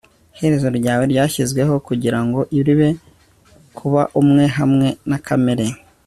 iherezo 0.35 0.67
ryawe 0.79 1.03
ryashizweho 1.11 1.73
kugirango 1.87 2.39
ribe, 2.67 2.89
kuba 3.77 4.01
umwe 4.21 4.43
hamwe 4.57 4.87
na 5.09 5.17
kamere 5.27 5.65